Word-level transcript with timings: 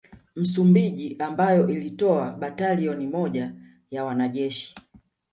Msumbiji 0.35 1.15
ambayo 1.19 1.69
ilitoa 1.69 2.31
batalioni 2.31 3.07
moja 3.07 3.53
ya 3.91 4.05
wanajeshi 4.05 4.75